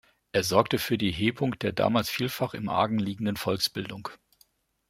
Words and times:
Er 0.31 0.41
sorgte 0.43 0.79
für 0.79 0.97
die 0.97 1.11
Hebung 1.11 1.59
der 1.59 1.73
damals 1.73 2.09
vielfach 2.09 2.55
im 2.55 2.69
Argen 2.69 2.97
liegenden 2.97 3.35
Volksbildung. 3.37 4.09